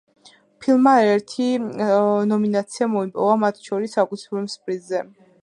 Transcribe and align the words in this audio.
ფილმმა 0.63 0.93
არაერთი 1.01 1.49
ნომინაცია 2.31 2.89
მოიპოვა, 2.95 3.37
მათ 3.45 3.63
შორის, 3.69 3.95
საუკეთესო 4.01 4.35
ფილმის 4.35 4.59
პრიზზე. 4.65 5.07